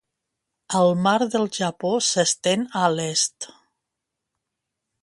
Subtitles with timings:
[0.79, 3.51] El mar del Japó s'estén a l'est.